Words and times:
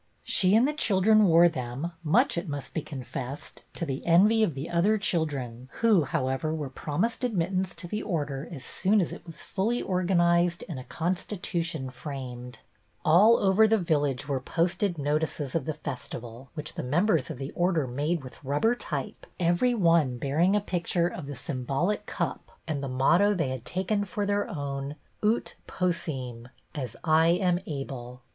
She 0.23 0.55
and 0.55 0.67
the 0.67 0.73
children 0.73 1.25
wore 1.27 1.47
them, 1.47 1.91
much, 2.03 2.35
it 2.35 2.49
must 2.49 2.73
be 2.73 2.81
confessed, 2.81 3.61
to 3.75 3.85
the 3.85 4.03
envy 4.03 4.41
of 4.41 4.55
the 4.55 4.67
other 4.67 4.97
children, 4.97 5.69
who, 5.73 6.05
however, 6.05 6.51
were 6.55 6.71
promised 6.71 7.23
admit 7.23 7.51
tance 7.53 7.75
to 7.75 7.87
the 7.87 8.01
Order 8.01 8.49
as 8.51 8.65
soon 8.65 8.99
as 8.99 9.13
it 9.13 9.23
was 9.27 9.43
fully 9.43 9.77
I 9.77 9.81
THE 9.81 9.85
ORDER 9.89 10.01
OF 10.01 10.07
THE 10.07 10.13
CUP 10.15 10.17
207 10.17 10.25
oro'anized 10.25 10.63
and 10.71 10.79
a 10.79 10.89
constitution 10.89 11.89
framed. 11.91 12.57
All 13.05 13.37
over 13.37 13.67
the 13.67 13.77
village 13.77 14.27
were 14.27 14.39
posted 14.39 14.97
notices 14.97 15.53
of 15.53 15.65
the 15.65 15.75
festival, 15.75 16.49
which 16.55 16.73
the 16.73 16.81
members 16.81 17.29
of 17.29 17.37
the 17.37 17.51
Order 17.51 17.85
made 17.85 18.23
with 18.23 18.43
rubber 18.43 18.73
type, 18.73 19.27
every 19.39 19.75
one 19.75 20.17
bearing 20.17 20.55
a 20.55 20.61
picture 20.61 21.07
of 21.09 21.27
the 21.27 21.35
symbolic 21.35 22.07
Cup 22.07 22.57
and 22.67 22.81
the 22.81 22.87
motto 22.89 23.35
they 23.35 23.49
had 23.49 23.65
taken 23.65 24.05
for 24.05 24.25
their 24.25 24.49
own," 24.49 24.95
Ut 25.23 25.53
Possirn,"" 25.67 26.49
As 26.73 26.95
I 27.03 27.27
am 27.27 27.59
able." 27.67 28.23